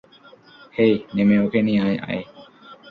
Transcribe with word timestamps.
হেই, 0.73 0.93
নেমে 1.15 1.35
ওকে 1.39 1.59
নিয়ে 1.61 1.81
আয়। 2.07 2.23